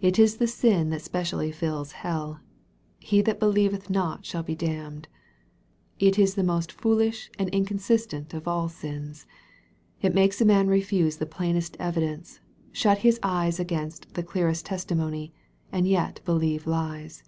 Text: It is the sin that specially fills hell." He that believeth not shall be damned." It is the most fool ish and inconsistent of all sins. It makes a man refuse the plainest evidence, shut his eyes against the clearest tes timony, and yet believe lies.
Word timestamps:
It 0.00 0.18
is 0.18 0.38
the 0.38 0.48
sin 0.48 0.90
that 0.90 1.00
specially 1.00 1.52
fills 1.52 1.92
hell." 1.92 2.40
He 2.98 3.22
that 3.22 3.38
believeth 3.38 3.88
not 3.88 4.26
shall 4.26 4.42
be 4.42 4.56
damned." 4.56 5.06
It 6.00 6.18
is 6.18 6.34
the 6.34 6.42
most 6.42 6.72
fool 6.72 6.98
ish 6.98 7.30
and 7.38 7.48
inconsistent 7.50 8.34
of 8.34 8.48
all 8.48 8.68
sins. 8.68 9.26
It 10.02 10.12
makes 10.12 10.40
a 10.40 10.44
man 10.44 10.66
refuse 10.66 11.18
the 11.18 11.24
plainest 11.26 11.76
evidence, 11.78 12.40
shut 12.72 12.98
his 13.06 13.20
eyes 13.22 13.60
against 13.60 14.14
the 14.14 14.24
clearest 14.24 14.66
tes 14.66 14.84
timony, 14.84 15.30
and 15.70 15.86
yet 15.86 16.20
believe 16.24 16.66
lies. 16.66 17.22